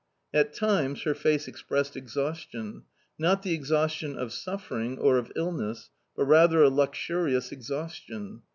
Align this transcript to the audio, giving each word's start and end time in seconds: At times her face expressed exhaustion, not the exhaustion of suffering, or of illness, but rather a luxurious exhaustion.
At 0.33 0.55
times 0.55 1.03
her 1.03 1.13
face 1.13 1.47
expressed 1.47 1.95
exhaustion, 1.95 2.85
not 3.19 3.43
the 3.43 3.53
exhaustion 3.53 4.17
of 4.17 4.33
suffering, 4.33 4.97
or 4.97 5.19
of 5.19 5.31
illness, 5.35 5.91
but 6.15 6.25
rather 6.25 6.63
a 6.63 6.69
luxurious 6.69 7.51
exhaustion. 7.51 8.41